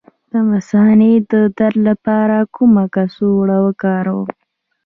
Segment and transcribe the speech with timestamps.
[0.31, 4.29] د مثانې د درد لپاره کومه کڅوړه وکاروم؟